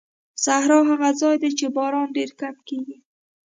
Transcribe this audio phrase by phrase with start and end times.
[0.43, 2.97] صحرا هغه ځای دی چې باران ډېر کم کېږي.